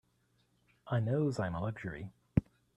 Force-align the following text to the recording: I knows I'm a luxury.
I 0.87 0.99
knows 0.99 1.37
I'm 1.39 1.53
a 1.53 1.61
luxury. 1.61 2.09